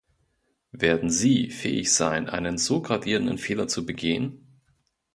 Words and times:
Werden 0.71 1.11
Sie 1.11 1.51
fähig 1.51 1.93
sein, 1.93 2.27
einen 2.27 2.57
so 2.57 2.81
gravierenden 2.81 3.37
Fehler 3.37 3.67
zu 3.67 3.85
begehen? 3.85 4.43